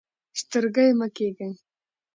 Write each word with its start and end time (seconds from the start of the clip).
سترګۍ 0.39 0.89
مه 0.99 1.07
کیږئ. 1.15 1.49